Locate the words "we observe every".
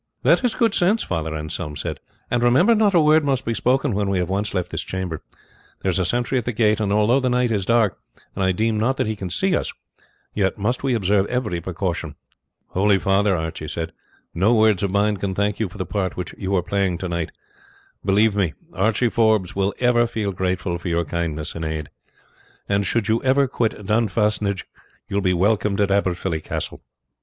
10.81-11.61